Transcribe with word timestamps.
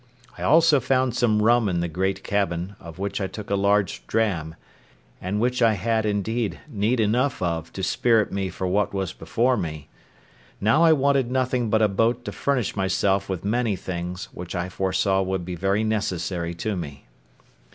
I 0.35 0.41
also 0.41 0.79
found 0.79 1.13
some 1.15 1.43
rum 1.43 1.69
in 1.69 1.79
the 1.79 1.87
great 1.87 2.23
cabin, 2.23 2.75
of 2.79 2.97
which 2.97 3.21
I 3.21 3.27
took 3.27 3.51
a 3.51 3.55
large 3.55 4.07
dram, 4.07 4.55
and 5.21 5.39
which 5.39 5.61
I 5.61 5.73
had, 5.73 6.07
indeed, 6.07 6.59
need 6.67 6.99
enough 6.99 7.39
of 7.39 7.71
to 7.73 7.83
spirit 7.83 8.31
me 8.31 8.49
for 8.49 8.65
what 8.65 8.95
was 8.95 9.13
before 9.13 9.57
me. 9.57 9.89
Now 10.59 10.83
I 10.83 10.91
wanted 10.91 11.29
nothing 11.29 11.69
but 11.69 11.83
a 11.83 11.87
boat 11.87 12.25
to 12.25 12.31
furnish 12.31 12.75
myself 12.75 13.29
with 13.29 13.45
many 13.45 13.75
things 13.75 14.25
which 14.33 14.55
I 14.55 14.69
foresaw 14.69 15.21
would 15.21 15.45
be 15.45 15.53
very 15.53 15.83
necessary 15.83 16.55
to 16.55 16.75
me. 16.75 17.05